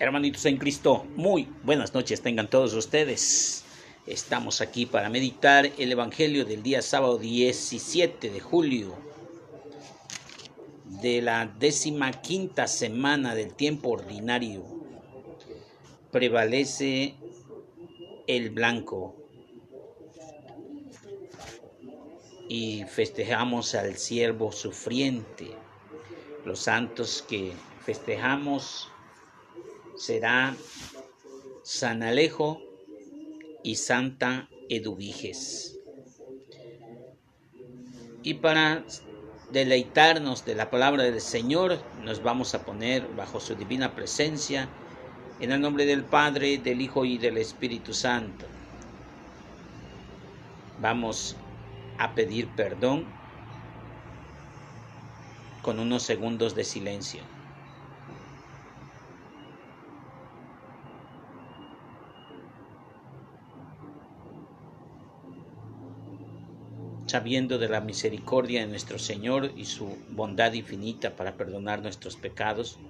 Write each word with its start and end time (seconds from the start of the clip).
Hermanitos 0.00 0.44
en 0.46 0.56
Cristo, 0.56 1.06
muy 1.14 1.48
buenas 1.62 1.94
noches 1.94 2.20
tengan 2.20 2.50
todos 2.50 2.74
ustedes. 2.74 3.64
Estamos 4.08 4.60
aquí 4.60 4.86
para 4.86 5.08
meditar 5.08 5.70
el 5.78 5.92
Evangelio 5.92 6.44
del 6.44 6.64
día 6.64 6.82
sábado 6.82 7.16
17 7.16 8.28
de 8.28 8.40
julio 8.40 8.96
de 11.00 11.22
la 11.22 11.46
décima 11.46 12.10
quinta 12.10 12.66
semana 12.66 13.36
del 13.36 13.54
tiempo 13.54 13.90
ordinario. 13.90 14.64
Prevalece 16.10 17.14
el 18.26 18.50
blanco 18.50 19.14
y 22.48 22.82
festejamos 22.84 23.76
al 23.76 23.96
siervo 23.96 24.50
sufriente. 24.50 25.52
Los 26.44 26.58
santos 26.58 27.24
que 27.28 27.52
festejamos 27.84 28.90
será 29.96 30.56
San 31.62 32.02
Alejo 32.02 32.60
y 33.62 33.76
Santa 33.76 34.48
Eduviges. 34.68 35.78
Y 38.22 38.34
para 38.34 38.84
deleitarnos 39.50 40.44
de 40.44 40.54
la 40.54 40.70
palabra 40.70 41.04
del 41.04 41.20
Señor, 41.20 41.78
nos 42.02 42.22
vamos 42.22 42.54
a 42.54 42.64
poner 42.64 43.06
bajo 43.14 43.40
su 43.40 43.54
divina 43.54 43.94
presencia, 43.94 44.68
en 45.40 45.52
el 45.52 45.60
nombre 45.60 45.84
del 45.84 46.04
Padre, 46.04 46.58
del 46.58 46.80
Hijo 46.80 47.04
y 47.04 47.18
del 47.18 47.38
Espíritu 47.38 47.92
Santo. 47.92 48.46
Vamos 50.80 51.36
a 51.98 52.14
pedir 52.14 52.48
perdón 52.48 53.04
con 55.62 55.78
unos 55.78 56.02
segundos 56.02 56.54
de 56.54 56.64
silencio. 56.64 57.33
Sabiendo 67.14 67.58
de 67.58 67.68
la 67.68 67.80
misericordia 67.80 68.62
de 68.62 68.66
nuestro 68.66 68.98
Señor 68.98 69.52
y 69.54 69.66
su 69.66 70.04
bondad 70.08 70.52
infinita 70.54 71.14
para 71.14 71.36
perdonar 71.36 71.80
nuestros 71.80 72.16
pecados, 72.16 72.82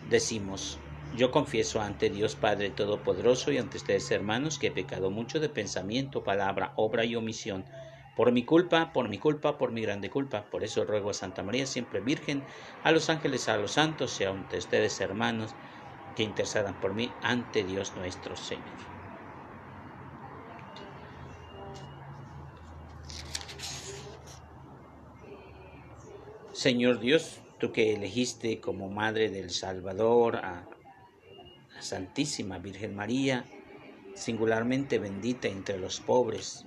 decimos, 0.00 0.84
yo 1.10 1.30
confieso 1.30 1.80
ante 1.80 2.10
Dios 2.10 2.36
Padre 2.36 2.70
Todopoderoso 2.70 3.50
y 3.50 3.58
ante 3.58 3.78
ustedes 3.78 4.10
hermanos 4.10 4.58
que 4.58 4.68
he 4.68 4.70
pecado 4.72 5.10
mucho 5.10 5.40
de 5.40 5.48
pensamiento, 5.48 6.22
palabra, 6.22 6.72
obra 6.76 7.04
y 7.04 7.16
omisión, 7.16 7.68
por 8.14 8.30
mi 8.32 8.44
culpa, 8.44 8.92
por 8.92 9.08
mi 9.08 9.18
culpa, 9.18 9.58
por 9.58 9.72
mi 9.72 9.82
grande 9.82 10.10
culpa. 10.10 10.48
Por 10.50 10.62
eso 10.64 10.84
ruego 10.84 11.10
a 11.10 11.14
Santa 11.14 11.42
María, 11.42 11.66
siempre 11.66 12.00
Virgen, 12.00 12.46
a 12.82 12.92
los 12.92 13.08
ángeles, 13.10 13.48
a 13.48 13.56
los 13.56 13.72
santos 13.72 14.20
y 14.20 14.24
ante 14.24 14.58
ustedes 14.58 15.00
hermanos, 15.00 15.56
que 16.14 16.24
intercedan 16.24 16.78
por 16.80 16.94
mí 16.94 17.18
ante 17.22 17.64
Dios 17.64 17.96
nuestro 17.96 18.36
Señor. 18.36 18.78
Señor 26.60 27.00
Dios, 27.00 27.40
tú 27.58 27.72
que 27.72 27.94
elegiste 27.94 28.60
como 28.60 28.90
Madre 28.90 29.30
del 29.30 29.48
Salvador 29.48 30.36
a 30.36 30.68
la 31.74 31.80
Santísima 31.80 32.58
Virgen 32.58 32.94
María, 32.94 33.46
singularmente 34.14 34.98
bendita 34.98 35.48
entre 35.48 35.78
los 35.78 36.00
pobres 36.00 36.66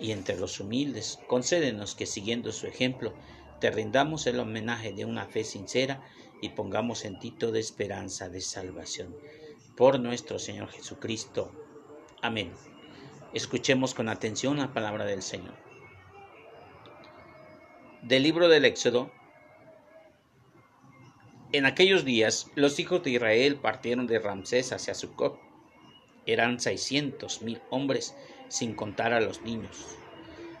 y 0.00 0.12
entre 0.12 0.38
los 0.38 0.60
humildes, 0.60 1.18
concédenos 1.26 1.94
que 1.94 2.06
siguiendo 2.06 2.52
su 2.52 2.66
ejemplo 2.66 3.12
te 3.60 3.70
rindamos 3.70 4.26
el 4.26 4.40
homenaje 4.40 4.94
de 4.94 5.04
una 5.04 5.26
fe 5.26 5.44
sincera 5.44 6.02
y 6.40 6.48
pongamos 6.48 7.04
en 7.04 7.18
ti 7.18 7.32
toda 7.32 7.58
esperanza 7.58 8.30
de 8.30 8.40
salvación. 8.40 9.14
Por 9.76 10.00
nuestro 10.00 10.38
Señor 10.38 10.70
Jesucristo. 10.70 11.52
Amén. 12.22 12.50
Escuchemos 13.34 13.92
con 13.92 14.08
atención 14.08 14.56
la 14.56 14.72
palabra 14.72 15.04
del 15.04 15.20
Señor 15.20 15.71
del 18.02 18.24
libro 18.24 18.48
del 18.48 18.64
Éxodo, 18.64 19.12
en 21.52 21.66
aquellos 21.66 22.04
días 22.04 22.50
los 22.56 22.80
hijos 22.80 23.04
de 23.04 23.10
Israel 23.10 23.56
partieron 23.56 24.08
de 24.08 24.18
Ramsés 24.18 24.72
hacia 24.72 24.94
Sucot. 24.94 25.38
Eran 26.26 26.58
seiscientos 26.58 27.42
mil 27.42 27.60
hombres, 27.70 28.16
sin 28.48 28.74
contar 28.74 29.12
a 29.12 29.20
los 29.20 29.42
niños. 29.42 29.96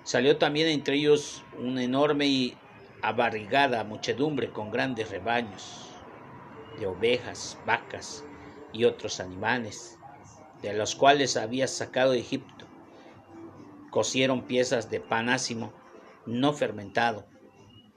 Salió 0.04 0.36
también 0.36 0.68
entre 0.68 0.96
ellos 0.96 1.42
una 1.58 1.82
enorme 1.82 2.26
y 2.26 2.56
abarrigada 3.00 3.82
muchedumbre 3.82 4.50
con 4.50 4.70
grandes 4.70 5.10
rebaños 5.10 5.90
de 6.78 6.86
ovejas, 6.86 7.58
vacas 7.66 8.24
y 8.72 8.84
otros 8.84 9.18
animales, 9.18 9.98
de 10.62 10.74
los 10.74 10.94
cuales 10.94 11.36
había 11.36 11.66
sacado 11.66 12.12
de 12.12 12.20
Egipto. 12.20 12.66
Cosieron 13.90 14.42
piezas 14.42 14.90
de 14.90 15.00
panásimo 15.00 15.72
no 16.24 16.52
fermentado 16.52 17.31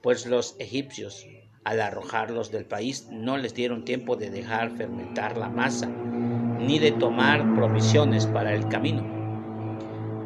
pues 0.02 0.26
los 0.26 0.56
egipcios, 0.58 1.26
al 1.64 1.80
arrojarlos 1.80 2.50
del 2.50 2.64
país, 2.64 3.08
no 3.10 3.36
les 3.36 3.54
dieron 3.54 3.84
tiempo 3.84 4.16
de 4.16 4.30
dejar 4.30 4.76
fermentar 4.76 5.36
la 5.36 5.48
masa, 5.48 5.86
ni 5.86 6.78
de 6.78 6.92
tomar 6.92 7.54
provisiones 7.54 8.26
para 8.26 8.54
el 8.54 8.68
camino. 8.68 9.04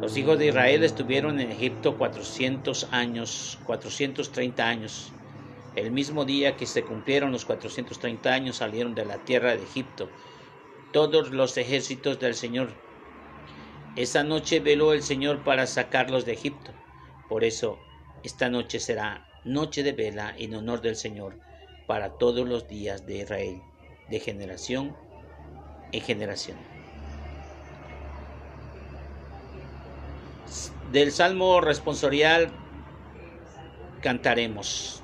Los 0.01 0.17
hijos 0.17 0.39
de 0.39 0.47
Israel 0.47 0.83
estuvieron 0.83 1.39
en 1.39 1.51
Egipto 1.51 1.97
400 1.97 2.89
años, 2.91 3.59
430 3.65 4.67
años. 4.67 5.13
El 5.75 5.91
mismo 5.91 6.25
día 6.25 6.57
que 6.57 6.65
se 6.65 6.83
cumplieron 6.83 7.31
los 7.31 7.45
430 7.45 8.33
años 8.33 8.57
salieron 8.57 8.95
de 8.95 9.05
la 9.05 9.17
tierra 9.19 9.55
de 9.55 9.63
Egipto 9.63 10.09
todos 10.91 11.31
los 11.31 11.57
ejércitos 11.57 12.19
del 12.19 12.35
Señor. 12.35 12.73
Esa 13.95 14.23
noche 14.23 14.59
veló 14.59 14.93
el 14.93 15.03
Señor 15.03 15.43
para 15.43 15.67
sacarlos 15.67 16.25
de 16.25 16.33
Egipto. 16.33 16.71
Por 17.29 17.43
eso 17.43 17.79
esta 18.23 18.49
noche 18.49 18.79
será 18.79 19.27
noche 19.43 19.83
de 19.83 19.91
vela 19.93 20.33
en 20.37 20.55
honor 20.55 20.81
del 20.81 20.95
Señor 20.95 21.39
para 21.87 22.17
todos 22.17 22.47
los 22.47 22.67
días 22.67 23.05
de 23.05 23.17
Israel, 23.17 23.61
de 24.09 24.19
generación 24.19 24.95
en 25.91 26.01
generación. 26.01 26.57
Del 30.91 31.11
Salmo 31.11 31.61
responsorial 31.61 32.51
cantaremos. 34.01 35.01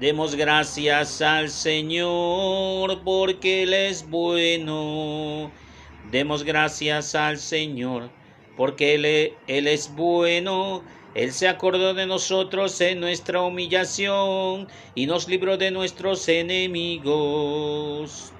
Demos 0.00 0.34
gracias 0.36 1.20
al 1.22 1.50
Señor 1.50 3.02
porque 3.04 3.64
Él 3.64 3.74
es 3.74 4.08
bueno. 4.08 5.50
Demos 6.10 6.44
gracias 6.44 7.14
al 7.14 7.38
Señor 7.38 8.10
porque 8.56 8.94
Él, 8.94 9.34
Él 9.46 9.66
es 9.66 9.94
bueno 9.94 10.82
él 11.14 11.32
se 11.32 11.48
acordó 11.48 11.94
de 11.94 12.06
nosotros 12.06 12.78
en 12.80 13.00
nuestra 13.00 13.40
humillación 13.40 14.68
y 14.94 15.06
nos 15.06 15.26
libró 15.26 15.56
de 15.56 15.70
nuestros 15.70 16.28
enemigos. 16.28 18.32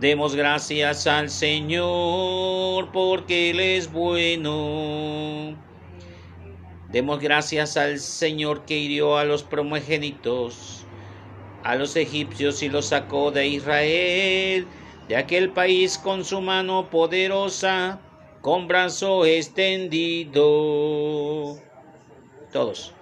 Demos 0.00 0.34
gracias 0.34 1.06
al 1.06 1.30
Señor 1.30 2.90
porque 2.92 3.50
Él 3.50 3.60
es 3.60 3.92
bueno. 3.92 5.56
Demos 6.90 7.20
gracias 7.20 7.76
al 7.76 8.00
Señor 8.00 8.64
que 8.64 8.76
hirió 8.76 9.16
a 9.16 9.24
los 9.24 9.44
primogénitos, 9.44 10.84
a 11.62 11.76
los 11.76 11.94
egipcios 11.96 12.62
y 12.62 12.68
los 12.68 12.86
sacó 12.86 13.30
de 13.30 13.46
Israel, 13.46 14.66
de 15.08 15.16
aquel 15.16 15.50
país 15.50 15.98
con 15.98 16.24
su 16.24 16.40
mano 16.40 16.90
poderosa 16.90 18.00
con 18.44 18.68
brazo 18.68 19.24
extendido. 19.24 20.38
Todos. 22.52 22.92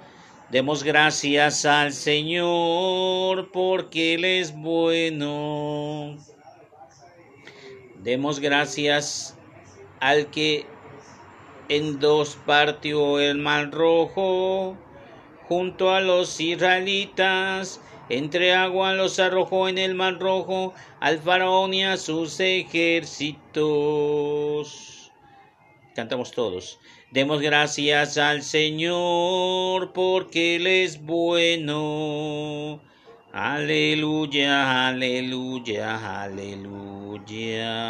Demos 0.52 0.84
gracias 0.84 1.64
al 1.64 1.92
Señor 1.92 3.50
porque 3.50 4.14
Él 4.14 4.24
es 4.24 4.54
bueno. 4.54 6.16
Demos 8.04 8.38
gracias 8.38 9.36
al 9.98 10.30
que 10.30 10.64
en 11.68 11.98
dos 11.98 12.38
partió 12.46 13.18
el 13.18 13.38
mar 13.38 13.72
rojo 13.72 14.76
junto 15.48 15.90
a 15.90 16.00
los 16.00 16.40
israelitas. 16.40 17.80
Entre 18.08 18.54
agua 18.54 18.94
los 18.94 19.18
arrojó 19.18 19.68
en 19.68 19.78
el 19.78 19.96
mar 19.96 20.20
rojo 20.20 20.72
al 21.00 21.18
faraón 21.18 21.74
y 21.74 21.84
a 21.84 21.96
sus 21.96 22.38
ejércitos. 22.38 25.01
Cantamos 25.94 26.32
todos. 26.32 26.80
Demos 27.10 27.42
gracias 27.42 28.16
al 28.16 28.42
Señor 28.42 29.92
porque 29.92 30.56
Él 30.56 30.66
es 30.66 31.02
bueno. 31.02 32.80
Aleluya, 33.32 34.88
aleluya, 34.88 36.22
aleluya. 36.22 37.82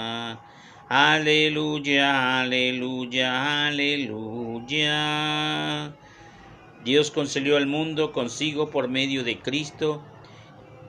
Aleluya, 0.88 2.40
aleluya, 2.40 3.66
aleluya. 3.68 4.92
Dios 6.84 7.10
concedió 7.12 7.56
al 7.56 7.66
mundo 7.66 8.12
consigo 8.12 8.70
por 8.70 8.88
medio 8.88 9.24
de 9.24 9.38
Cristo 9.38 10.02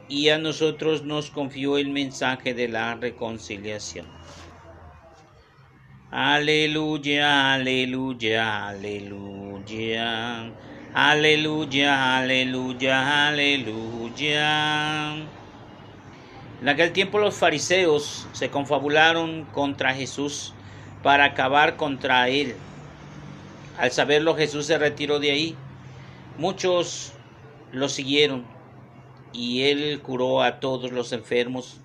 y 0.10 0.30
a 0.30 0.38
nosotros 0.40 1.04
nos 1.04 1.30
confió 1.30 1.78
el 1.78 1.90
mensaje 1.90 2.54
de 2.54 2.68
la 2.68 2.96
reconciliación. 2.96 4.06
Aleluya, 6.16 7.56
aleluya, 7.56 8.68
aleluya. 8.68 10.54
Aleluya, 10.94 12.18
aleluya, 12.18 13.30
aleluya. 13.30 15.16
En 16.62 16.70
aquel 16.70 16.92
tiempo 16.94 17.18
los 17.18 17.34
fariseos 17.34 18.28
se 18.32 18.52
confabularon 18.52 19.46
contra 19.46 19.96
Jesús 19.96 20.54
para 21.02 21.26
acabar 21.26 21.78
contra 21.78 22.30
él. 22.30 22.54
Al 23.80 23.90
saberlo 23.90 24.36
Jesús 24.36 24.68
se 24.68 24.78
retiró 24.78 25.18
de 25.18 25.32
ahí. 25.32 25.56
Muchos 26.38 27.14
lo 27.72 27.90
siguieron 27.90 28.46
y 29.34 29.64
él 29.64 30.00
curó 30.04 30.44
a 30.44 30.60
todos 30.60 30.92
los 30.92 31.12
enfermos 31.12 31.82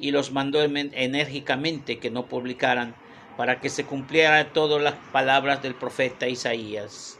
y 0.00 0.10
los 0.10 0.32
mandó 0.32 0.60
enérgicamente 0.60 2.00
que 2.00 2.10
no 2.10 2.26
publicaran 2.26 2.96
para 3.40 3.58
que 3.58 3.70
se 3.70 3.86
cumplieran 3.86 4.52
todas 4.52 4.82
las 4.82 4.92
palabras 5.12 5.62
del 5.62 5.74
profeta 5.74 6.28
Isaías. 6.28 7.18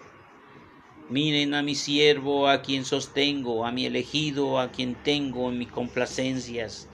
Miren 1.09 1.55
a 1.55 1.63
mi 1.63 1.75
siervo, 1.75 2.47
a 2.47 2.61
quien 2.61 2.85
sostengo, 2.85 3.65
a 3.65 3.73
mi 3.73 3.87
elegido, 3.87 4.61
a 4.61 4.71
quien 4.71 4.97
tengo 4.97 5.49
en 5.49 5.57
mis 5.57 5.69
complacencias. 5.69 6.91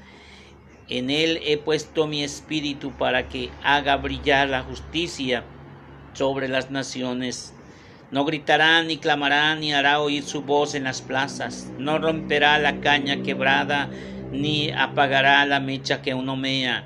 En 0.88 1.10
él 1.10 1.40
he 1.42 1.56
puesto 1.58 2.06
mi 2.06 2.22
espíritu 2.22 2.92
para 2.92 3.28
que 3.28 3.50
haga 3.64 3.96
brillar 3.96 4.48
la 4.48 4.62
justicia 4.62 5.42
sobre 6.12 6.46
las 6.46 6.70
naciones. 6.70 7.52
No 8.12 8.24
gritará 8.24 8.80
ni 8.84 8.98
clamará 8.98 9.56
ni 9.56 9.72
hará 9.72 9.98
oír 9.98 10.22
su 10.22 10.42
voz 10.42 10.76
en 10.76 10.84
las 10.84 11.02
plazas. 11.02 11.68
No 11.78 11.98
romperá 11.98 12.60
la 12.60 12.80
caña 12.80 13.24
quebrada 13.24 13.90
ni 14.30 14.70
apagará 14.70 15.44
la 15.46 15.58
mecha 15.58 16.00
que 16.00 16.14
uno 16.14 16.36
mea 16.36 16.84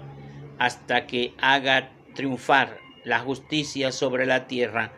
hasta 0.59 1.07
que 1.07 1.35
haga 1.39 2.00
triunfar 2.21 2.77
la 3.03 3.21
justicia 3.21 3.93
sobre 3.93 4.27
la 4.27 4.47
tierra 4.47 4.93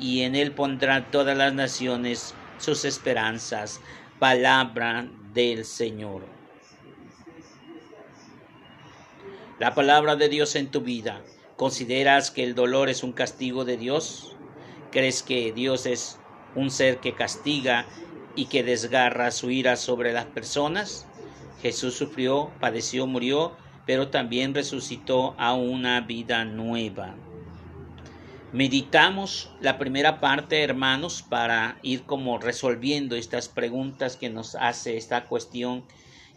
y 0.00 0.22
en 0.22 0.34
él 0.34 0.52
pondrá 0.52 1.10
todas 1.10 1.36
las 1.36 1.52
naciones 1.52 2.34
sus 2.56 2.86
esperanzas. 2.86 3.82
Palabra 4.18 5.06
del 5.34 5.66
Señor. 5.66 6.22
La 9.58 9.74
palabra 9.74 10.16
de 10.16 10.30
Dios 10.30 10.56
en 10.56 10.70
tu 10.70 10.80
vida. 10.80 11.20
¿Consideras 11.58 12.30
que 12.30 12.42
el 12.42 12.54
dolor 12.54 12.88
es 12.88 13.02
un 13.02 13.12
castigo 13.12 13.66
de 13.66 13.76
Dios? 13.76 14.34
¿Crees 14.90 15.22
que 15.22 15.52
Dios 15.52 15.84
es 15.84 16.18
un 16.54 16.70
ser 16.70 17.00
que 17.00 17.14
castiga 17.14 17.84
y 18.34 18.46
que 18.46 18.62
desgarra 18.62 19.30
su 19.30 19.50
ira 19.50 19.76
sobre 19.76 20.14
las 20.14 20.24
personas? 20.24 21.06
Jesús 21.60 21.92
sufrió, 21.92 22.50
padeció, 22.60 23.06
murió, 23.06 23.58
pero 23.86 24.08
también 24.08 24.54
resucitó 24.54 25.34
a 25.38 25.54
una 25.54 26.00
vida 26.00 26.44
nueva. 26.44 27.14
Meditamos 28.52 29.50
la 29.60 29.78
primera 29.78 30.20
parte, 30.20 30.62
hermanos, 30.62 31.22
para 31.22 31.78
ir 31.82 32.02
como 32.02 32.38
resolviendo 32.38 33.16
estas 33.16 33.48
preguntas 33.48 34.16
que 34.16 34.28
nos 34.28 34.54
hace 34.56 34.98
esta 34.98 35.24
cuestión 35.24 35.84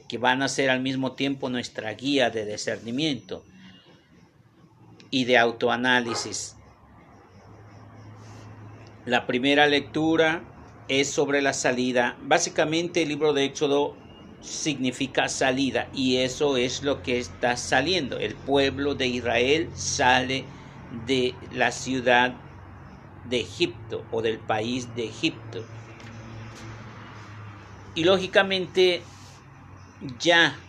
que 0.08 0.18
van 0.18 0.42
a 0.42 0.48
ser 0.48 0.70
al 0.70 0.82
mismo 0.82 1.12
tiempo 1.14 1.50
nuestra 1.50 1.94
guía 1.94 2.30
de 2.30 2.46
discernimiento 2.46 3.44
y 5.10 5.26
de 5.26 5.38
autoanálisis. 5.38 6.56
La 9.06 9.28
primera 9.28 9.68
lectura 9.68 10.44
es 10.88 11.10
sobre 11.10 11.42
la 11.42 11.54
salida. 11.54 12.18
Básicamente 12.22 13.02
el 13.02 13.10
libro 13.10 13.34
de 13.34 13.46
Éxodo 13.46 13.96
significa 14.46 15.28
salida 15.28 15.90
y 15.92 16.18
eso 16.18 16.58
es 16.58 16.84
lo 16.84 17.02
que 17.02 17.20
está 17.20 17.58
saliendo. 17.58 18.20
El 18.20 18.36
pueblo 18.36 18.94
de 18.96 19.08
Israel 19.08 19.72
sale 19.76 20.46
de 20.92 21.34
la 21.52 21.72
ciudad 21.72 22.36
de 23.24 23.40
Egipto 23.40 24.06
o 24.12 24.22
del 24.22 24.40
país 24.40 24.94
de 24.96 25.06
Egipto. 25.06 25.66
Y 27.96 28.04
lógicamente 28.04 29.02
ya 30.20 30.60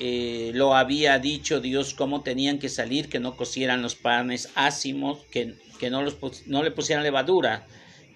eh, 0.00 0.52
lo 0.54 0.74
había 0.74 1.18
dicho 1.18 1.60
Dios 1.60 1.92
cómo 1.92 2.22
tenían 2.22 2.58
que 2.58 2.70
salir, 2.70 3.10
que 3.10 3.20
no 3.20 3.36
cocieran 3.36 3.82
los 3.82 3.94
panes 3.94 4.48
ácimos, 4.54 5.26
que, 5.30 5.54
que 5.78 5.90
no, 5.90 6.02
los, 6.02 6.16
no 6.46 6.62
le 6.62 6.70
pusieran 6.70 7.04
levadura, 7.04 7.66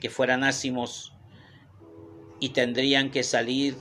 que 0.01 0.09
fueran 0.09 0.43
ácimos 0.43 1.13
y 2.41 2.51
tendrían 2.51 3.11
que 3.11 3.23
salir 3.23 3.77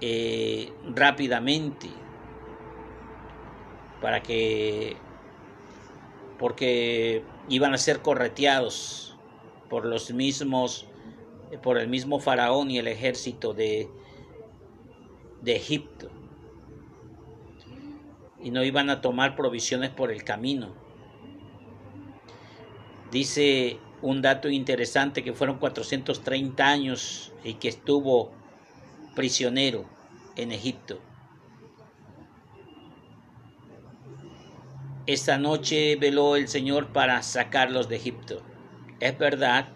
eh, 0.00 0.72
rápidamente 0.94 1.88
para 4.00 4.22
que 4.22 4.96
porque 6.38 7.24
iban 7.48 7.74
a 7.74 7.78
ser 7.78 8.00
correteados 8.00 9.16
por 9.68 9.84
los 9.84 10.12
mismos 10.12 10.86
por 11.62 11.78
el 11.78 11.88
mismo 11.88 12.20
faraón 12.20 12.70
y 12.70 12.78
el 12.78 12.88
ejército 12.88 13.54
de 13.54 13.88
de 15.40 15.56
Egipto 15.56 16.10
y 18.42 18.50
no 18.50 18.64
iban 18.64 18.90
a 18.90 19.00
tomar 19.00 19.34
provisiones 19.36 19.90
por 19.90 20.12
el 20.12 20.24
camino. 20.24 20.72
Dice 23.10 23.78
un 24.00 24.22
dato 24.22 24.48
interesante 24.48 25.24
que 25.24 25.32
fueron 25.32 25.58
430 25.58 26.66
años 26.66 27.32
y 27.42 27.54
que 27.54 27.68
estuvo 27.68 28.32
prisionero 29.14 29.86
en 30.36 30.52
Egipto. 30.52 31.00
Esta 35.06 35.38
noche 35.38 35.96
veló 35.96 36.36
el 36.36 36.48
Señor 36.48 36.92
para 36.92 37.22
sacarlos 37.22 37.88
de 37.88 37.96
Egipto. 37.96 38.42
Es 39.00 39.18
verdad. 39.18 39.68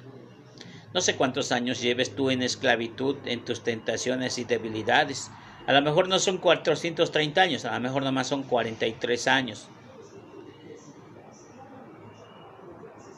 No 0.92 1.00
sé 1.00 1.16
cuántos 1.16 1.52
años 1.52 1.80
lleves 1.80 2.14
tú 2.14 2.28
en 2.28 2.42
esclavitud 2.42 3.16
en 3.24 3.42
tus 3.42 3.62
tentaciones 3.62 4.36
y 4.36 4.44
debilidades. 4.44 5.30
A 5.66 5.72
lo 5.72 5.80
mejor 5.80 6.08
no 6.08 6.18
son 6.18 6.36
430 6.36 7.40
años, 7.40 7.64
a 7.64 7.72
lo 7.72 7.80
mejor 7.80 8.02
nomás 8.02 8.26
son 8.26 8.42
43 8.42 9.26
años. 9.28 9.68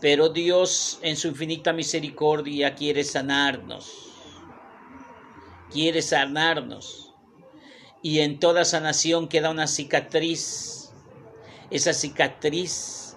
Pero 0.01 0.29
Dios 0.29 1.01
en 1.03 1.17
su 1.17 1.29
infinita 1.29 1.73
misericordia 1.73 2.77
quiere 2.77 3.03
sanarnos. 3.03 4.14
Quiere 5.75 6.01
sanarnos. 6.01 7.13
Y 8.03 8.21
en 8.21 8.39
toda 8.41 8.65
sanación 8.65 9.29
queda 9.29 9.51
una 9.51 9.67
cicatriz 9.67 10.75
esa 11.75 11.93
cicatriz 11.93 13.17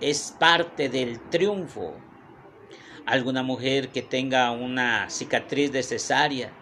es 0.00 0.34
parte 0.36 0.88
del 0.88 1.20
triunfo. 1.30 1.94
Alguna 3.06 3.44
mujer 3.44 3.90
que 3.90 4.02
tenga 4.02 4.50
una 4.50 5.08
cicatriz 5.08 5.70
de 5.70 5.84
cesárea, 5.84 6.52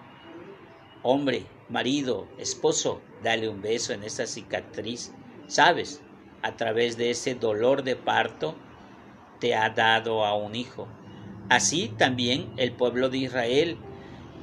hombre, 1.03 1.47
marido, 1.71 2.29
esposo, 2.37 3.01
dale 3.23 3.49
un 3.49 3.63
beso 3.63 3.95
en 3.95 4.03
esa 4.03 4.27
cicatriz. 4.27 5.15
Sabes, 5.47 6.03
a 6.43 6.57
través 6.57 6.99
de 6.99 7.09
ese 7.09 7.35
dolor 7.35 7.85
de 7.85 7.97
parto, 7.97 8.55
te 9.39 9.55
ha 9.55 9.71
dado 9.71 10.27
a 10.27 10.35
un 10.35 10.55
hijo. 10.55 10.89
Así 11.49 11.89
también 11.97 12.53
el 12.59 12.73
pueblo 12.73 13.09
de 13.09 13.17
Israel 13.17 13.79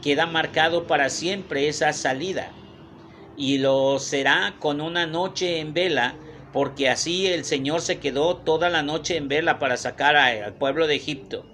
queda 0.01 0.25
marcado 0.25 0.87
para 0.87 1.09
siempre 1.09 1.67
esa 1.67 1.93
salida 1.93 2.51
y 3.35 3.59
lo 3.59 3.99
será 3.99 4.55
con 4.59 4.81
una 4.81 5.05
noche 5.05 5.59
en 5.59 5.73
vela 5.73 6.15
porque 6.53 6.89
así 6.89 7.27
el 7.27 7.45
Señor 7.45 7.81
se 7.81 7.99
quedó 7.99 8.37
toda 8.37 8.69
la 8.69 8.81
noche 8.81 9.15
en 9.17 9.27
vela 9.27 9.59
para 9.59 9.77
sacar 9.77 10.15
al 10.15 10.55
pueblo 10.55 10.87
de 10.87 10.95
Egipto. 10.95 11.45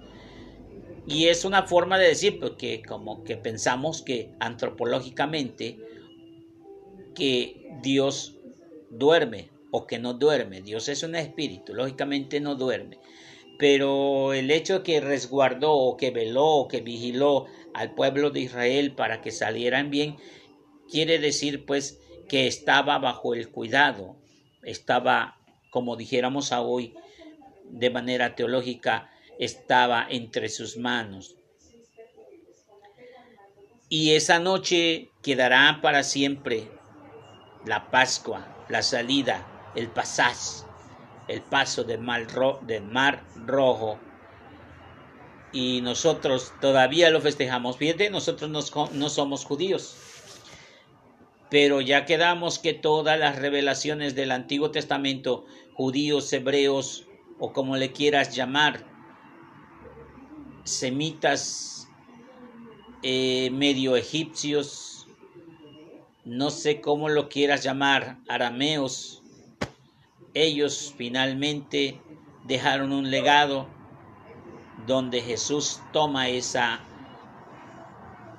Y 1.06 1.26
es 1.26 1.44
una 1.44 1.64
forma 1.64 1.98
de 1.98 2.08
decir, 2.08 2.40
porque 2.40 2.80
como 2.80 3.24
que 3.24 3.36
pensamos 3.36 4.00
que 4.00 4.30
antropológicamente 4.40 5.78
que 7.14 7.68
Dios 7.82 8.36
duerme 8.90 9.50
o 9.70 9.86
que 9.86 9.98
no 9.98 10.14
duerme. 10.14 10.62
Dios 10.62 10.88
es 10.88 11.02
un 11.02 11.14
espíritu, 11.16 11.74
lógicamente 11.74 12.40
no 12.40 12.54
duerme. 12.54 12.98
Pero 13.58 14.32
el 14.32 14.50
hecho 14.50 14.82
que 14.82 15.00
resguardó 15.00 15.72
o 15.72 15.96
que 15.96 16.10
veló 16.10 16.46
o 16.46 16.68
que 16.68 16.80
vigiló 16.80 17.46
al 17.72 17.94
pueblo 17.94 18.30
de 18.30 18.40
Israel 18.40 18.92
para 18.92 19.20
que 19.20 19.30
salieran 19.30 19.90
bien, 19.90 20.16
quiere 20.90 21.18
decir 21.18 21.64
pues 21.64 22.00
que 22.28 22.46
estaba 22.46 22.98
bajo 22.98 23.34
el 23.34 23.50
cuidado, 23.50 24.16
estaba, 24.62 25.38
como 25.70 25.96
dijéramos 25.96 26.52
a 26.52 26.62
hoy, 26.62 26.94
de 27.70 27.90
manera 27.90 28.34
teológica, 28.34 29.10
estaba 29.38 30.06
entre 30.08 30.48
sus 30.48 30.76
manos. 30.76 31.36
Y 33.88 34.12
esa 34.12 34.38
noche 34.38 35.10
quedará 35.22 35.80
para 35.82 36.02
siempre 36.02 36.68
la 37.64 37.90
Pascua, 37.90 38.64
la 38.68 38.82
salida, 38.82 39.72
el 39.74 39.88
pasaz, 39.88 40.66
el 41.28 41.42
paso 41.42 41.84
del 41.84 42.00
mar, 42.00 43.22
rojo. 43.46 43.98
y 45.52 45.80
nosotros 45.82 46.52
todavía 46.60 47.10
lo 47.10 47.20
festejamos. 47.20 47.76
Fíjate, 47.76 48.10
nosotros 48.10 48.50
no 48.92 49.08
somos 49.08 49.44
judíos, 49.44 49.96
pero 51.48 51.80
ya 51.80 52.04
quedamos 52.06 52.58
que 52.58 52.74
todas 52.74 53.18
las 53.18 53.38
revelaciones 53.38 54.16
del 54.16 54.32
Antiguo 54.32 54.72
Testamento, 54.72 55.46
judíos, 55.74 56.32
hebreos 56.32 57.06
o 57.38 57.52
como 57.52 57.76
le 57.76 57.92
quieras 57.92 58.34
llamar, 58.34 58.84
semitas, 60.64 61.88
eh, 63.02 63.50
medio 63.52 63.96
egipcios, 63.96 65.06
no 66.24 66.50
sé 66.50 66.80
cómo 66.80 67.08
lo 67.08 67.28
quieras 67.28 67.62
llamar, 67.62 68.18
arameos, 68.28 69.22
ellos 70.34 70.92
finalmente 70.96 72.00
dejaron 72.44 72.92
un 72.92 73.10
legado 73.10 73.68
donde 74.86 75.22
Jesús 75.22 75.80
toma 75.92 76.28
esa, 76.28 76.80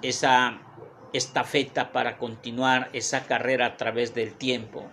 esa 0.02 0.62
estafeta 1.14 1.92
para 1.92 2.18
continuar 2.18 2.90
esa 2.94 3.26
carrera 3.26 3.66
a 3.66 3.78
través 3.78 4.14
del 4.14 4.34
tiempo. 4.34 4.86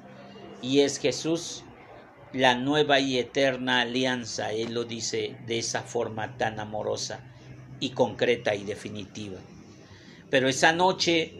Y 0.62 0.80
es 0.80 0.98
Jesús 0.98 1.64
la 2.32 2.54
nueva 2.54 3.00
y 3.00 3.18
eterna 3.18 3.82
alianza, 3.82 4.52
Él 4.52 4.72
lo 4.72 4.84
dice 4.84 5.36
de 5.46 5.58
esa 5.58 5.82
forma 5.82 6.38
tan 6.38 6.60
amorosa 6.60 7.20
y 7.80 7.90
concreta 7.90 8.54
y 8.54 8.64
definitiva. 8.64 9.38
Pero 10.30 10.48
esa 10.48 10.72
noche, 10.72 11.34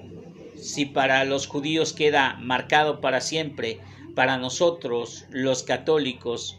si 0.56 0.84
para 0.84 1.24
los 1.24 1.46
judíos 1.46 1.94
queda 1.94 2.34
marcado 2.34 3.00
para 3.00 3.22
siempre, 3.22 3.80
para 4.14 4.38
nosotros 4.38 5.24
los 5.30 5.62
católicos 5.62 6.58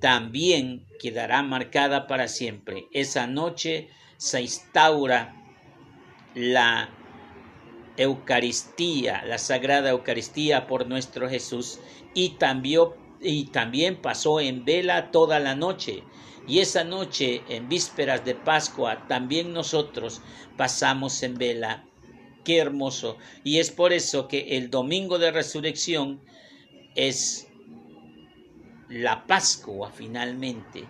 también 0.00 0.86
quedará 1.00 1.42
marcada 1.42 2.06
para 2.06 2.28
siempre. 2.28 2.88
Esa 2.92 3.26
noche 3.26 3.88
se 4.16 4.42
instaura 4.42 5.34
la 6.34 6.90
Eucaristía, 7.96 9.24
la 9.24 9.38
Sagrada 9.38 9.90
Eucaristía 9.90 10.66
por 10.66 10.86
nuestro 10.86 11.28
Jesús 11.28 11.80
y 12.12 12.30
también, 12.30 12.88
y 13.20 13.46
también 13.46 14.00
pasó 14.00 14.40
en 14.40 14.64
vela 14.64 15.10
toda 15.10 15.38
la 15.40 15.54
noche. 15.54 16.02
Y 16.46 16.58
esa 16.58 16.84
noche, 16.84 17.42
en 17.48 17.68
vísperas 17.68 18.24
de 18.24 18.34
Pascua, 18.34 19.06
también 19.08 19.52
nosotros 19.52 20.20
pasamos 20.58 21.22
en 21.22 21.36
vela. 21.36 21.84
Qué 22.44 22.58
hermoso. 22.58 23.16
Y 23.42 23.58
es 23.58 23.70
por 23.70 23.94
eso 23.94 24.28
que 24.28 24.58
el 24.58 24.70
domingo 24.70 25.18
de 25.18 25.30
resurrección 25.30 26.20
es 26.94 27.48
la 28.88 29.26
Pascua 29.26 29.90
finalmente. 29.90 30.84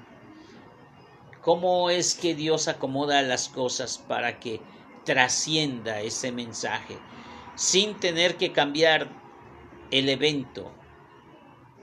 ¿Cómo 1.40 1.90
es 1.90 2.14
que 2.14 2.34
Dios 2.34 2.68
acomoda 2.68 3.22
las 3.22 3.48
cosas 3.48 3.98
para 3.98 4.40
que 4.40 4.60
trascienda 5.04 6.00
ese 6.00 6.32
mensaje 6.32 6.96
sin 7.54 7.94
tener 7.94 8.36
que 8.36 8.52
cambiar 8.52 9.08
el 9.90 10.08
evento, 10.08 10.72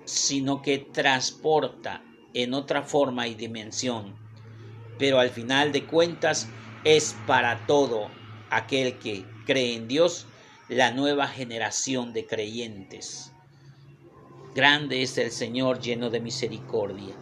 sino 0.05 0.61
que 0.61 0.79
transporta 0.79 2.03
en 2.33 2.53
otra 2.53 2.83
forma 2.83 3.27
y 3.27 3.35
dimensión? 3.35 4.15
Pero 4.97 5.19
al 5.19 5.29
final 5.29 5.71
de 5.71 5.85
cuentas 5.85 6.47
es 6.83 7.15
para 7.27 7.65
todo 7.67 8.09
aquel 8.49 8.97
que 8.97 9.25
cree 9.45 9.75
en 9.75 9.87
Dios 9.87 10.27
la 10.67 10.91
nueva 10.91 11.27
generación 11.27 12.13
de 12.13 12.25
creyentes. 12.25 13.30
Grande 14.53 15.01
es 15.01 15.17
el 15.17 15.31
Señor 15.31 15.79
lleno 15.79 16.09
de 16.09 16.19
misericordia. 16.19 17.15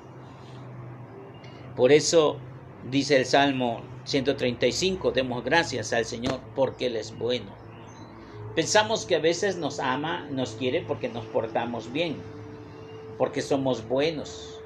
Por 1.75 1.91
eso 1.91 2.37
dice 2.89 3.17
el 3.17 3.25
Salmo 3.25 3.81
135, 4.05 5.11
demos 5.11 5.43
gracias 5.43 5.93
al 5.93 6.05
Señor 6.05 6.39
porque 6.55 6.87
Él 6.87 6.95
es 6.95 7.15
bueno. 7.17 7.51
Pensamos 8.55 9.05
que 9.05 9.15
a 9.15 9.19
veces 9.19 9.57
nos 9.57 9.79
ama, 9.79 10.27
nos 10.31 10.53
quiere 10.53 10.81
porque 10.81 11.07
nos 11.07 11.23
portamos 11.25 11.93
bien, 11.93 12.17
porque 13.19 13.43
somos 13.43 13.87
buenos, 13.87 14.59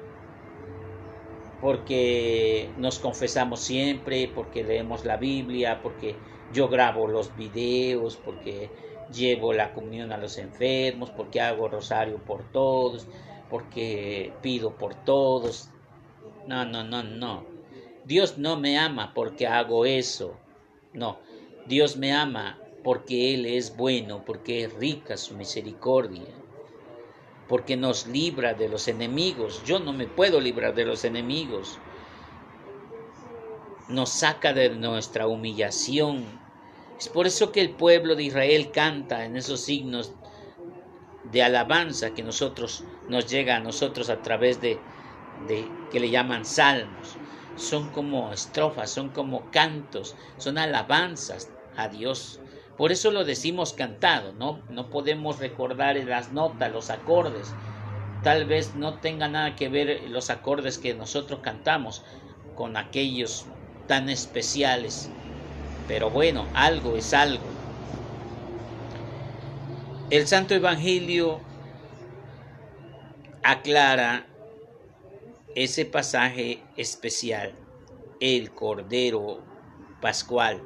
porque 1.60 2.70
nos 2.78 2.98
confesamos 2.98 3.60
siempre, 3.60 4.30
porque 4.34 4.64
leemos 4.64 5.04
la 5.04 5.18
Biblia, 5.18 5.80
porque 5.82 6.16
yo 6.52 6.68
grabo 6.68 7.06
los 7.08 7.36
videos, 7.36 8.16
porque 8.16 8.70
llevo 9.14 9.52
la 9.52 9.72
comunión 9.72 10.12
a 10.12 10.18
los 10.18 10.38
enfermos, 10.38 11.10
porque 11.10 11.40
hago 11.40 11.68
rosario 11.68 12.18
por 12.18 12.50
todos, 12.52 13.06
porque 13.50 14.32
pido 14.42 14.76
por 14.76 14.94
todos. 14.94 15.70
No, 16.46 16.64
no, 16.64 16.84
no, 16.84 17.02
no. 17.02 17.44
Dios 18.04 18.36
no 18.36 18.58
me 18.58 18.78
ama 18.78 19.12
porque 19.14 19.46
hago 19.46 19.86
eso. 19.86 20.36
No, 20.92 21.18
Dios 21.66 21.96
me 21.96 22.12
ama 22.12 22.58
porque 22.82 23.34
Él 23.34 23.46
es 23.46 23.76
bueno, 23.76 24.24
porque 24.24 24.64
es 24.64 24.72
rica 24.74 25.16
su 25.16 25.34
misericordia, 25.34 26.28
porque 27.48 27.76
nos 27.76 28.06
libra 28.06 28.52
de 28.52 28.68
los 28.68 28.88
enemigos. 28.88 29.62
Yo 29.64 29.80
no 29.80 29.92
me 29.92 30.06
puedo 30.06 30.40
librar 30.40 30.74
de 30.74 30.84
los 30.84 31.04
enemigos. 31.04 31.78
Nos 33.88 34.10
saca 34.10 34.52
de 34.52 34.70
nuestra 34.70 35.26
humillación, 35.26 36.43
es 36.98 37.08
por 37.08 37.26
eso 37.26 37.52
que 37.52 37.60
el 37.60 37.70
pueblo 37.70 38.14
de 38.14 38.24
Israel 38.24 38.70
canta 38.70 39.24
en 39.24 39.36
esos 39.36 39.60
signos 39.60 40.12
de 41.24 41.42
alabanza 41.42 42.14
que 42.14 42.22
nosotros 42.22 42.84
nos 43.08 43.26
llega 43.26 43.56
a 43.56 43.60
nosotros 43.60 44.08
a 44.10 44.22
través 44.22 44.60
de, 44.60 44.78
que 45.90 46.00
le 46.00 46.10
llaman 46.10 46.44
salmos. 46.44 47.16
Son 47.56 47.90
como 47.90 48.32
estrofas, 48.32 48.90
son 48.90 49.10
como 49.10 49.50
cantos, 49.50 50.14
son 50.38 50.58
alabanzas 50.58 51.50
a 51.76 51.88
Dios. 51.88 52.40
Por 52.76 52.92
eso 52.92 53.10
lo 53.10 53.24
decimos 53.24 53.72
cantado, 53.72 54.32
¿no? 54.32 54.60
No 54.68 54.90
podemos 54.90 55.38
recordar 55.38 55.96
las 55.96 56.32
notas, 56.32 56.72
los 56.72 56.90
acordes. 56.90 57.52
Tal 58.22 58.46
vez 58.46 58.74
no 58.74 58.98
tenga 59.00 59.28
nada 59.28 59.54
que 59.54 59.68
ver 59.68 60.08
los 60.08 60.30
acordes 60.30 60.78
que 60.78 60.94
nosotros 60.94 61.40
cantamos 61.40 62.02
con 62.54 62.76
aquellos 62.76 63.46
tan 63.86 64.08
especiales 64.08 65.10
pero 65.86 66.10
bueno, 66.10 66.46
algo 66.54 66.96
es 66.96 67.12
algo. 67.14 67.44
El 70.10 70.26
Santo 70.26 70.54
Evangelio 70.54 71.40
aclara 73.42 74.26
ese 75.54 75.84
pasaje 75.84 76.62
especial, 76.76 77.52
el 78.20 78.50
Cordero 78.50 79.42
Pascual. 80.00 80.62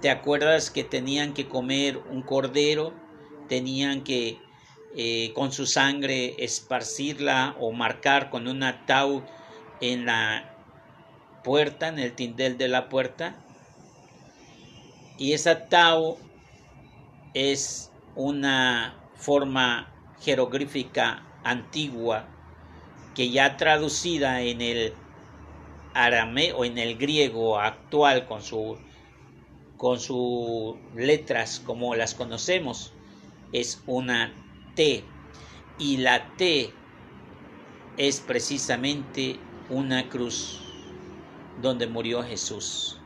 ¿Te 0.00 0.10
acuerdas 0.10 0.70
que 0.70 0.84
tenían 0.84 1.32
que 1.32 1.48
comer 1.48 1.98
un 2.10 2.22
cordero? 2.22 2.92
Tenían 3.48 4.04
que 4.04 4.38
eh, 4.96 5.32
con 5.34 5.50
su 5.50 5.66
sangre 5.66 6.36
esparcirla 6.38 7.56
o 7.58 7.72
marcar 7.72 8.30
con 8.30 8.46
un 8.46 8.62
ataúd 8.62 9.22
en 9.80 10.06
la 10.06 10.54
puerta, 11.42 11.88
en 11.88 11.98
el 11.98 12.12
tindel 12.12 12.58
de 12.58 12.68
la 12.68 12.88
puerta. 12.88 13.43
Y 15.16 15.32
esa 15.32 15.68
Tau 15.68 16.18
es 17.34 17.90
una 18.16 18.94
forma 19.16 19.88
jeroglífica 20.20 21.22
antigua 21.44 22.26
que 23.14 23.30
ya 23.30 23.56
traducida 23.56 24.42
en 24.42 24.60
el 24.60 24.94
arameo 25.94 26.58
o 26.58 26.64
en 26.64 26.78
el 26.78 26.96
griego 26.96 27.58
actual 27.60 28.26
con 28.26 28.42
su 28.42 28.76
con 29.76 30.00
sus 30.00 30.76
letras 30.96 31.60
como 31.60 31.94
las 31.94 32.14
conocemos 32.14 32.92
es 33.52 33.82
una 33.86 34.32
T. 34.74 35.04
Y 35.78 35.98
la 35.98 36.34
T 36.36 36.72
es 37.96 38.20
precisamente 38.20 39.38
una 39.68 40.08
cruz 40.08 40.60
donde 41.62 41.86
murió 41.86 42.22
Jesús 42.22 43.03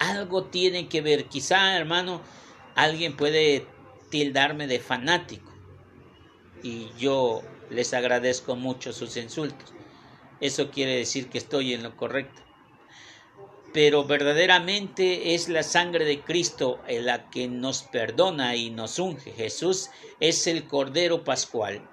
algo 0.00 0.44
tiene 0.44 0.88
que 0.88 1.02
ver. 1.02 1.26
Quizá, 1.26 1.76
hermano, 1.76 2.20
alguien 2.74 3.16
puede 3.16 3.66
tildarme 4.10 4.66
de 4.66 4.80
fanático 4.80 5.52
y 6.64 6.88
yo 6.98 7.42
les 7.70 7.94
agradezco 7.94 8.56
mucho 8.56 8.92
sus 8.92 9.16
insultos. 9.16 9.72
Eso 10.40 10.70
quiere 10.70 10.96
decir 10.96 11.28
que 11.28 11.38
estoy 11.38 11.74
en 11.74 11.84
lo 11.84 11.96
correcto. 11.96 12.42
Pero 13.72 14.04
verdaderamente 14.04 15.34
es 15.34 15.48
la 15.48 15.62
sangre 15.62 16.04
de 16.04 16.22
Cristo 16.22 16.80
la 16.88 17.30
que 17.30 17.46
nos 17.46 17.82
perdona 17.82 18.56
y 18.56 18.70
nos 18.70 18.98
unge. 18.98 19.30
Jesús 19.32 19.90
es 20.18 20.46
el 20.48 20.66
Cordero 20.66 21.22
Pascual. 21.22 21.88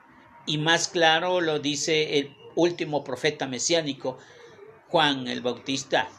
Y 0.48 0.58
más 0.58 0.88
claro 0.88 1.40
lo 1.42 1.60
dice 1.60 2.18
el 2.18 2.36
último 2.56 3.04
profeta 3.04 3.46
mesiánico, 3.46 4.18
Juan 4.88 5.28
el 5.28 5.42
Bautista 5.42 6.10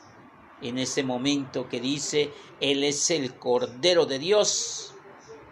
en 0.63 0.79
ese 0.79 1.03
momento 1.03 1.69
que 1.69 1.81
dice, 1.81 2.31
Él 2.61 2.85
es 2.85 3.11
el 3.11 3.35
Cordero 3.35 4.07
de 4.07 4.19
Dios 4.19 4.93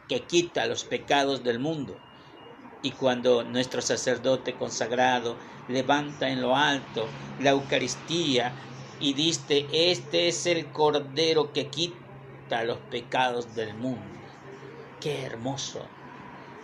que 0.08 0.22
quita 0.22 0.66
los 0.66 0.84
pecados 0.84 1.42
del 1.42 1.58
mundo. 1.58 1.94
Y 2.82 2.92
cuando 2.92 3.42
nuestro 3.44 3.82
sacerdote 3.82 4.54
consagrado 4.54 5.36
levanta 5.68 6.28
en 6.28 6.40
lo 6.40 6.56
alto 6.56 7.06
la 7.40 7.50
Eucaristía 7.50 8.54
y 9.00 9.14
diste, 9.14 9.90
este 9.90 10.28
es 10.28 10.46
el 10.46 10.66
Cordero 10.72 11.52
que 11.52 11.66
quita 11.66 12.64
los 12.64 12.78
pecados 12.90 13.54
del 13.54 13.74
mundo. 13.74 14.20
Qué 15.00 15.22
hermoso 15.22 15.95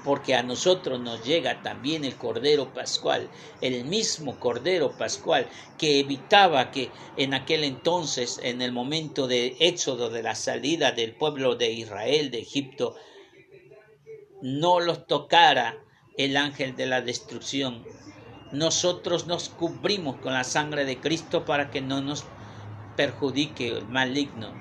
porque 0.04 0.34
a 0.34 0.42
nosotros 0.42 1.00
nos 1.00 1.24
llega 1.24 1.62
también 1.62 2.04
el 2.04 2.16
Cordero 2.16 2.72
Pascual, 2.72 3.28
el 3.60 3.84
mismo 3.84 4.38
Cordero 4.38 4.96
Pascual 4.96 5.48
que 5.78 6.00
evitaba 6.00 6.70
que 6.70 6.90
en 7.16 7.34
aquel 7.34 7.64
entonces, 7.64 8.40
en 8.42 8.62
el 8.62 8.72
momento 8.72 9.26
de 9.26 9.56
éxodo 9.60 10.10
de 10.10 10.22
la 10.22 10.34
salida 10.34 10.92
del 10.92 11.14
pueblo 11.14 11.54
de 11.54 11.72
Israel 11.72 12.30
de 12.30 12.40
Egipto, 12.40 12.96
no 14.42 14.80
los 14.80 15.06
tocara 15.06 15.78
el 16.18 16.36
ángel 16.36 16.76
de 16.76 16.86
la 16.86 17.00
destrucción. 17.00 17.84
Nosotros 18.50 19.26
nos 19.26 19.48
cubrimos 19.48 20.16
con 20.16 20.34
la 20.34 20.44
sangre 20.44 20.84
de 20.84 20.98
Cristo 20.98 21.44
para 21.44 21.70
que 21.70 21.80
no 21.80 22.02
nos 22.02 22.24
perjudique 22.96 23.68
el 23.68 23.88
maligno, 23.88 24.52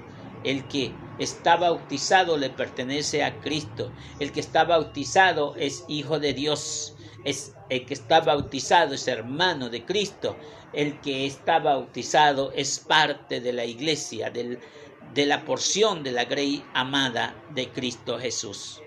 el 0.43 0.67
que 0.67 0.93
está 1.23 1.55
bautizado 1.55 2.35
le 2.35 2.49
pertenece 2.49 3.23
a 3.23 3.39
Cristo. 3.41 3.91
El 4.19 4.31
que 4.31 4.39
está 4.39 4.63
bautizado 4.63 5.55
es 5.55 5.85
hijo 5.87 6.19
de 6.19 6.33
Dios. 6.33 6.95
Es 7.23 7.53
el 7.69 7.85
que 7.85 7.93
está 7.93 8.21
bautizado 8.21 8.95
es 8.95 9.07
hermano 9.07 9.69
de 9.69 9.85
Cristo. 9.85 10.35
El 10.73 10.99
que 11.01 11.27
está 11.27 11.59
bautizado 11.59 12.51
es 12.53 12.79
parte 12.79 13.39
de 13.39 13.53
la 13.53 13.65
iglesia, 13.65 14.31
de 14.31 15.25
la 15.25 15.45
porción 15.45 16.01
de 16.01 16.11
la 16.11 16.25
grey 16.25 16.63
amada 16.73 17.35
de 17.53 17.69
Cristo 17.69 18.17
Jesús. 18.17 18.81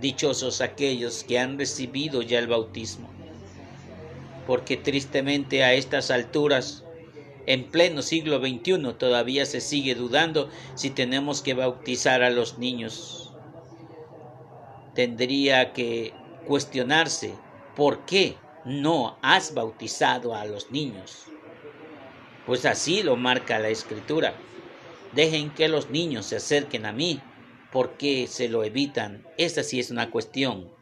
Dichosos 0.00 0.62
aquellos 0.62 1.24
que 1.24 1.38
han 1.38 1.58
recibido 1.58 2.22
ya 2.22 2.38
el 2.38 2.46
bautismo, 2.46 3.10
porque 4.46 4.76
tristemente 4.76 5.64
a 5.64 5.72
estas 5.72 6.10
alturas 6.10 6.85
en 7.46 7.70
pleno 7.70 8.02
siglo 8.02 8.40
XXI 8.40 8.94
todavía 8.98 9.46
se 9.46 9.60
sigue 9.60 9.94
dudando 9.94 10.50
si 10.74 10.90
tenemos 10.90 11.42
que 11.42 11.54
bautizar 11.54 12.22
a 12.22 12.30
los 12.30 12.58
niños. 12.58 13.32
Tendría 14.94 15.72
que 15.72 16.12
cuestionarse 16.46 17.34
por 17.76 18.04
qué 18.04 18.36
no 18.64 19.16
has 19.22 19.54
bautizado 19.54 20.34
a 20.34 20.44
los 20.44 20.70
niños. 20.70 21.26
Pues 22.46 22.64
así 22.66 23.02
lo 23.02 23.16
marca 23.16 23.58
la 23.58 23.68
escritura. 23.68 24.34
Dejen 25.12 25.50
que 25.50 25.68
los 25.68 25.90
niños 25.90 26.26
se 26.26 26.36
acerquen 26.36 26.86
a 26.86 26.92
mí. 26.92 27.20
¿Por 27.70 27.96
qué 27.96 28.26
se 28.26 28.48
lo 28.48 28.64
evitan? 28.64 29.26
Esa 29.36 29.62
sí 29.62 29.78
es 29.78 29.90
una 29.90 30.10
cuestión. 30.10 30.75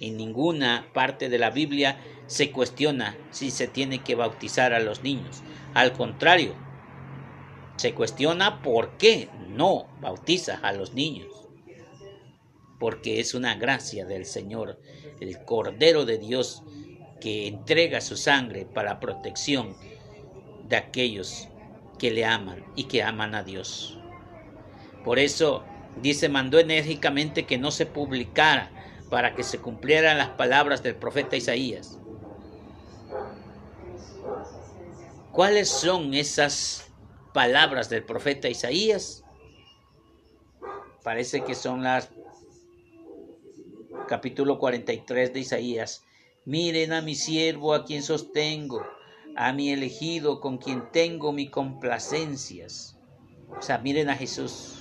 En 0.00 0.16
ninguna 0.16 0.88
parte 0.94 1.28
de 1.28 1.38
la 1.38 1.50
Biblia 1.50 1.98
se 2.26 2.50
cuestiona 2.50 3.18
si 3.30 3.50
se 3.50 3.68
tiene 3.68 4.02
que 4.02 4.14
bautizar 4.14 4.72
a 4.72 4.80
los 4.80 5.02
niños. 5.02 5.42
Al 5.74 5.92
contrario, 5.92 6.54
se 7.76 7.92
cuestiona 7.92 8.62
por 8.62 8.96
qué 8.96 9.28
no 9.48 9.86
bautiza 10.00 10.58
a 10.62 10.72
los 10.72 10.94
niños. 10.94 11.28
Porque 12.78 13.20
es 13.20 13.34
una 13.34 13.56
gracia 13.56 14.06
del 14.06 14.24
Señor, 14.24 14.80
el 15.20 15.44
Cordero 15.44 16.06
de 16.06 16.16
Dios, 16.16 16.62
que 17.20 17.46
entrega 17.46 18.00
su 18.00 18.16
sangre 18.16 18.64
para 18.64 19.00
protección 19.00 19.76
de 20.66 20.76
aquellos 20.76 21.48
que 21.98 22.10
le 22.10 22.24
aman 22.24 22.64
y 22.74 22.84
que 22.84 23.02
aman 23.02 23.34
a 23.34 23.42
Dios. 23.42 23.98
Por 25.04 25.18
eso 25.18 25.62
dice, 26.00 26.30
mandó 26.30 26.58
enérgicamente 26.58 27.44
que 27.44 27.58
no 27.58 27.70
se 27.70 27.84
publicara 27.84 28.70
para 29.10 29.34
que 29.34 29.42
se 29.42 29.58
cumplieran 29.58 30.18
las 30.18 30.30
palabras 30.30 30.82
del 30.82 30.94
profeta 30.94 31.36
Isaías. 31.36 31.98
¿Cuáles 35.32 35.68
son 35.68 36.14
esas 36.14 36.90
palabras 37.34 37.90
del 37.90 38.04
profeta 38.04 38.48
Isaías? 38.48 39.24
Parece 41.02 41.42
que 41.42 41.54
son 41.54 41.82
las 41.82 42.10
capítulo 44.06 44.58
43 44.58 45.32
de 45.32 45.40
Isaías. 45.40 46.04
Miren 46.44 46.92
a 46.92 47.00
mi 47.00 47.14
siervo 47.14 47.74
a 47.74 47.84
quien 47.84 48.02
sostengo, 48.02 48.84
a 49.36 49.52
mi 49.52 49.70
elegido 49.70 50.40
con 50.40 50.58
quien 50.58 50.90
tengo 50.90 51.32
mi 51.32 51.48
complacencias. 51.48 52.98
O 53.56 53.62
sea, 53.62 53.78
miren 53.78 54.10
a 54.10 54.16
Jesús. 54.16 54.78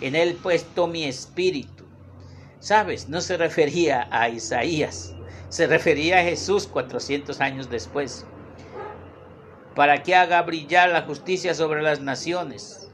En 0.00 0.14
él 0.14 0.34
puesto 0.34 0.86
mi 0.86 1.04
espíritu. 1.04 1.87
¿Sabes? 2.60 3.08
No 3.08 3.20
se 3.20 3.36
refería 3.36 4.08
a 4.10 4.28
Isaías, 4.28 5.14
se 5.48 5.66
refería 5.66 6.18
a 6.18 6.22
Jesús 6.22 6.66
400 6.66 7.40
años 7.40 7.70
después 7.70 8.26
para 9.78 10.02
que 10.02 10.16
haga 10.16 10.42
brillar 10.42 10.88
la 10.88 11.02
justicia 11.02 11.54
sobre 11.54 11.82
las 11.82 12.00
naciones. 12.00 12.90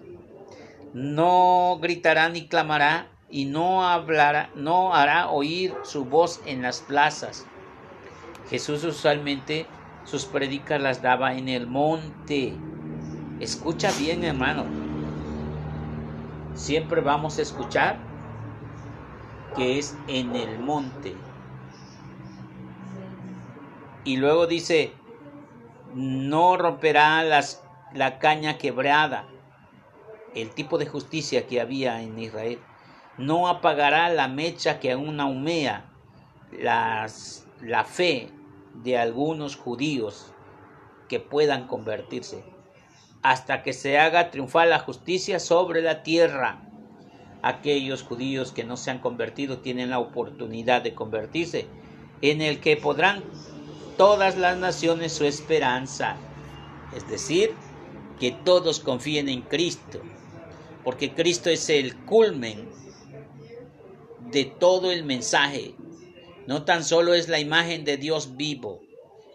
No 0.92 1.78
gritará 1.80 2.28
ni 2.28 2.46
clamará 2.46 3.08
y 3.30 3.46
no 3.46 3.88
hablará, 3.88 4.50
no 4.54 4.94
hará 4.94 5.30
oír 5.30 5.74
su 5.82 6.04
voz 6.04 6.42
en 6.44 6.60
las 6.60 6.80
plazas. 6.80 7.46
Jesús 8.50 8.84
usualmente 8.84 9.66
sus 10.04 10.26
predicas 10.26 10.78
las 10.78 11.00
daba 11.00 11.34
en 11.34 11.48
el 11.48 11.66
monte. 11.66 12.52
Escucha 13.40 13.90
bien, 13.98 14.22
hermano. 14.22 14.66
Siempre 16.52 17.00
vamos 17.00 17.38
a 17.38 17.42
escuchar 17.42 17.96
que 19.54 19.78
es 19.78 19.96
en 20.08 20.34
el 20.36 20.58
monte. 20.58 21.14
Y 24.04 24.16
luego 24.16 24.46
dice, 24.46 24.92
no 25.94 26.56
romperá 26.56 27.22
las, 27.22 27.62
la 27.94 28.18
caña 28.18 28.58
quebrada, 28.58 29.26
el 30.34 30.50
tipo 30.50 30.78
de 30.78 30.86
justicia 30.86 31.46
que 31.46 31.60
había 31.60 32.02
en 32.02 32.18
Israel. 32.18 32.58
No 33.16 33.48
apagará 33.48 34.08
la 34.08 34.28
mecha 34.28 34.80
que 34.80 34.92
aún 34.92 35.20
humea 35.20 35.90
las, 36.50 37.46
la 37.60 37.84
fe 37.84 38.30
de 38.74 38.98
algunos 38.98 39.56
judíos 39.56 40.32
que 41.08 41.20
puedan 41.20 41.66
convertirse, 41.66 42.44
hasta 43.22 43.62
que 43.62 43.72
se 43.72 43.98
haga 43.98 44.30
triunfar 44.30 44.68
la 44.68 44.80
justicia 44.80 45.38
sobre 45.38 45.80
la 45.80 46.02
tierra. 46.02 46.60
Aquellos 47.46 48.02
judíos 48.02 48.52
que 48.52 48.64
no 48.64 48.78
se 48.78 48.90
han 48.90 49.00
convertido 49.00 49.58
tienen 49.58 49.90
la 49.90 49.98
oportunidad 49.98 50.80
de 50.80 50.94
convertirse, 50.94 51.66
en 52.22 52.40
el 52.40 52.58
que 52.58 52.78
podrán 52.78 53.22
todas 53.98 54.38
las 54.38 54.56
naciones 54.56 55.12
su 55.12 55.26
esperanza. 55.26 56.16
Es 56.96 57.06
decir, 57.06 57.50
que 58.18 58.32
todos 58.32 58.80
confíen 58.80 59.28
en 59.28 59.42
Cristo, 59.42 60.00
porque 60.84 61.12
Cristo 61.12 61.50
es 61.50 61.68
el 61.68 61.94
culmen 62.06 62.66
de 64.30 64.46
todo 64.46 64.90
el 64.90 65.04
mensaje. 65.04 65.74
No 66.46 66.64
tan 66.64 66.82
solo 66.82 67.12
es 67.12 67.28
la 67.28 67.40
imagen 67.40 67.84
de 67.84 67.98
Dios 67.98 68.38
vivo, 68.38 68.80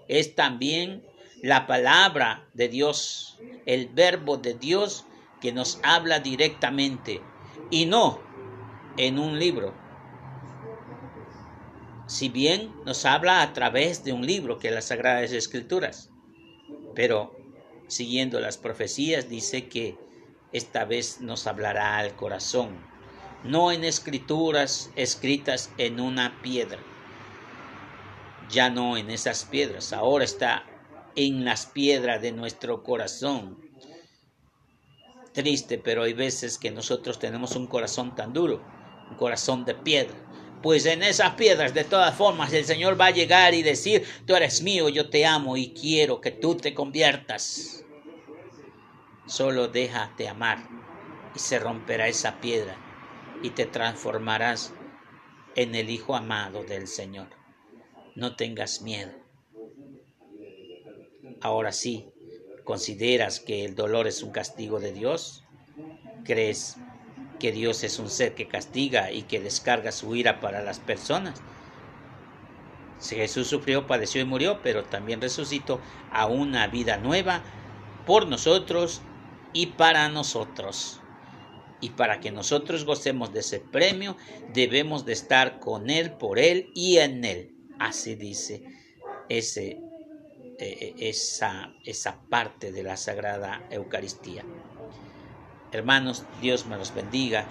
es 0.08 0.34
también 0.34 1.04
la 1.44 1.68
palabra 1.68 2.48
de 2.56 2.70
Dios, 2.70 3.38
el 3.68 3.88
verbo 3.90 4.38
de 4.38 4.56
Dios 4.56 5.06
que 5.42 5.52
nos 5.52 5.80
habla 5.84 6.22
directamente 6.22 7.22
y 7.72 7.86
no 7.86 8.20
en 8.98 9.20
un 9.20 9.40
libro, 9.40 9.74
si 12.08 12.30
bien 12.30 12.74
nos 12.86 13.06
habla 13.06 13.42
a 13.42 13.54
través 13.54 14.04
de 14.04 14.14
un 14.14 14.26
libro 14.26 14.58
que 14.58 14.70
es 14.70 14.74
las 14.74 14.86
Sagradas 14.86 15.32
Escrituras, 15.32 16.10
pero 16.96 17.36
siguiendo 17.88 18.40
las 18.40 18.58
profecías 18.58 19.30
dice 19.30 19.68
que 19.68 19.98
esta 20.52 20.86
vez 20.86 21.22
nos 21.22 21.46
hablará 21.48 21.98
al 21.98 22.16
corazón, 22.16 22.78
no 23.44 23.72
en 23.72 23.84
escrituras 23.84 24.90
escritas 24.96 25.72
en 25.78 26.00
una 26.00 26.42
piedra, 26.42 26.80
ya 28.50 28.70
no 28.70 28.98
en 28.98 29.12
esas 29.12 29.46
piedras, 29.46 29.94
ahora 29.94 30.26
está 30.26 30.66
en 31.16 31.46
las 31.46 31.68
piedras 31.68 32.22
de 32.22 32.32
nuestro 32.32 32.84
corazón. 32.84 33.69
Triste, 35.34 35.78
pero 35.78 36.04
hay 36.04 36.14
veces 36.14 36.58
que 36.58 36.72
nosotros 36.72 37.20
tenemos 37.20 37.56
un 37.56 37.68
corazón 37.68 38.16
tan 38.16 38.34
duro, 38.34 38.62
un 39.10 39.18
corazón 39.18 39.66
de 39.66 39.76
piedra 39.76 40.16
pues 40.62 40.86
en 40.86 41.04
esas 41.04 41.36
piedras 41.36 41.74
de 41.74 41.86
todas 41.86 42.16
formas 42.16 42.52
el 42.52 42.66
Señor 42.66 43.00
va 43.00 43.08
a 43.08 43.12
llegar 43.12 43.54
y 43.54 43.64
decir, 43.64 44.06
tú 44.26 44.36
eres 44.36 44.62
mío, 44.62 44.90
yo 44.90 45.10
te 45.10 45.26
amo 45.26 45.56
y 45.56 45.70
quiero 45.70 46.20
que 46.20 46.32
tú 46.32 46.56
te 46.56 46.74
conviertas. 46.74 47.86
Solo 49.26 49.68
déjate 49.68 50.28
amar 50.28 50.68
y 51.34 51.40
se 51.40 51.60
romperá 51.60 52.08
esa 52.08 52.42
piedra 52.42 52.76
y 53.42 53.52
te 53.52 53.66
transformarás 53.66 54.74
en 55.56 55.76
el 55.76 55.90
Hijo 55.90 56.16
amado 56.16 56.64
del 56.64 56.88
Señor. 56.88 57.28
No 58.16 58.36
tengas 58.36 58.82
miedo. 58.82 59.12
Ahora 61.42 61.72
sí, 61.72 62.10
¿consideras 62.70 63.40
que 63.40 63.66
el 63.66 63.74
dolor 63.74 64.06
es 64.06 64.22
un 64.22 64.30
castigo 64.30 64.80
de 64.80 64.94
Dios? 64.94 65.44
¿Crees 66.24 66.78
que 67.40 67.52
Dios 67.52 67.84
es 67.84 67.98
un 67.98 68.12
ser 68.12 68.36
que 68.36 68.48
castiga 68.48 69.12
y 69.12 69.24
que 69.24 69.40
descarga 69.40 69.92
su 69.92 70.16
ira 70.16 70.40
para 70.40 70.62
las 70.62 70.80
personas. 70.80 71.42
Jesús 73.02 73.48
sufrió, 73.48 73.88
padeció 73.88 74.22
y 74.22 74.26
murió, 74.26 74.60
pero 74.62 74.84
también 74.84 75.20
resucitó 75.20 75.82
a 76.12 76.28
una 76.28 76.68
vida 76.68 76.98
nueva 76.98 77.42
por 78.06 78.28
nosotros 78.28 79.02
y 79.52 79.66
para 79.66 80.08
nosotros. 80.10 81.02
Y 81.82 81.90
para 81.90 82.20
que 82.20 82.30
nosotros 82.30 82.86
gocemos 82.86 83.34
de 83.34 83.40
ese 83.40 83.62
premio, 83.62 84.16
debemos 84.54 85.08
de 85.08 85.14
estar 85.14 85.60
con 85.60 85.90
Él, 85.90 86.12
por 86.12 86.38
Él 86.38 86.70
y 86.76 86.98
en 86.98 87.26
Él. 87.26 87.56
Así 87.80 88.14
dice 88.14 88.62
ese, 89.28 89.82
eh, 90.60 90.96
esa, 91.10 91.74
esa 91.86 92.28
parte 92.30 92.72
de 92.72 92.84
la 92.84 92.98
Sagrada 92.98 93.66
Eucaristía. 93.70 94.44
Hermanos, 95.72 96.26
Dios 96.42 96.66
me 96.66 96.78
los 96.78 96.94
bendiga. 96.94 97.46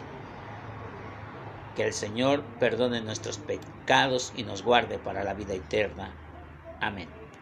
Que 1.75 1.85
el 1.85 1.95
Señor 1.95 2.45
perdone 2.59 3.01
nuestros 3.01 3.39
pecados 3.39 4.33
y 4.37 4.43
nos 4.43 4.63
guarde 4.63 4.99
para 4.99 5.25
la 5.25 5.35
vida 5.35 5.55
eterna. 5.55 6.21
Amén. 6.81 7.28